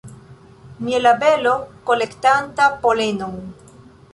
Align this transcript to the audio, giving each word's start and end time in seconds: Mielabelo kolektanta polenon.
Mielabelo 0.87 1.53
kolektanta 1.91 2.65
polenon. 2.87 3.37